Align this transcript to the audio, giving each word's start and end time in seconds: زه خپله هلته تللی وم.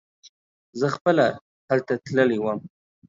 زه 0.79 0.87
خپله 0.95 1.25
هلته 1.69 1.93
تللی 2.05 2.37
وم. 2.41 2.59